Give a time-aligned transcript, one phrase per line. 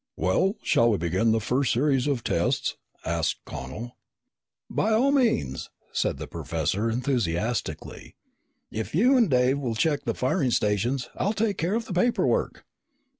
[0.17, 3.97] "Well, shall we begin the first series of tests?" asked Connel.
[4.67, 8.15] "By all means!" said the professor enthusiastically.
[8.71, 12.25] "If you and Dave will check the firing stations, I'll take care of the paper
[12.25, 12.65] work!"